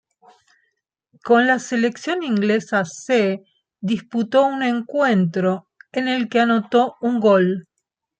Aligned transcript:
Con 1.23 1.45
la 1.45 1.59
selección 1.59 2.23
inglesa 2.23 2.85
C 2.85 3.43
disputó 3.81 4.47
un 4.47 4.63
encuentro, 4.63 5.67
en 5.91 6.07
el 6.07 6.27
que 6.27 6.39
anotó 6.39 6.95
un 7.01 7.19
gol. 7.19 7.67